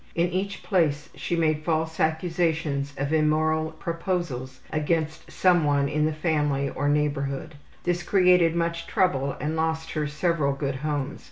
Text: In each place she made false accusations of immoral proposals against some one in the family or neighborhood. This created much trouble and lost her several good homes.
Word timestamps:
In 0.15 0.29
each 0.29 0.63
place 0.63 1.09
she 1.13 1.35
made 1.35 1.63
false 1.63 1.99
accusations 1.99 2.91
of 2.97 3.13
immoral 3.13 3.69
proposals 3.73 4.59
against 4.73 5.29
some 5.29 5.63
one 5.63 5.87
in 5.87 6.07
the 6.07 6.11
family 6.11 6.69
or 6.71 6.89
neighborhood. 6.89 7.53
This 7.83 8.01
created 8.01 8.55
much 8.55 8.87
trouble 8.87 9.35
and 9.39 9.55
lost 9.55 9.91
her 9.91 10.07
several 10.07 10.53
good 10.53 10.77
homes. 10.77 11.19